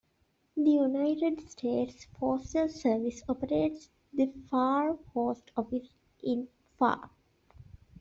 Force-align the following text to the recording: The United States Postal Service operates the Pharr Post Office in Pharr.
The 0.57 0.71
United 0.71 1.47
States 1.47 2.07
Postal 2.15 2.69
Service 2.69 3.21
operates 3.29 3.91
the 4.11 4.31
Pharr 4.49 4.95
Post 5.13 5.51
Office 5.55 5.89
in 6.23 6.47
Pharr. 6.79 7.11